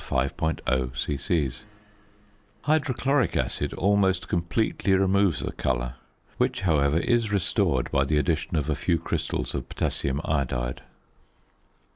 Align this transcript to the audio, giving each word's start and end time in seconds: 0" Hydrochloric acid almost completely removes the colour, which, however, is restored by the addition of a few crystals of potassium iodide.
0" 0.09 0.29
Hydrochloric 2.63 3.37
acid 3.37 3.71
almost 3.75 4.27
completely 4.27 4.95
removes 4.95 5.41
the 5.41 5.51
colour, 5.51 5.93
which, 6.39 6.61
however, 6.61 6.97
is 6.97 7.31
restored 7.31 7.91
by 7.91 8.03
the 8.03 8.17
addition 8.17 8.55
of 8.55 8.67
a 8.67 8.73
few 8.73 8.97
crystals 8.97 9.53
of 9.53 9.69
potassium 9.69 10.19
iodide. 10.25 10.81